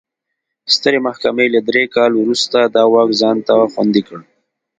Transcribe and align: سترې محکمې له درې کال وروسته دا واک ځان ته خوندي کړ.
سترې 0.75 0.99
محکمې 1.07 1.45
له 1.55 1.59
درې 1.69 1.83
کال 1.95 2.11
وروسته 2.17 2.57
دا 2.75 2.83
واک 2.93 3.09
ځان 3.21 3.37
ته 3.47 3.53
خوندي 3.73 4.01
کړ. 4.07 4.19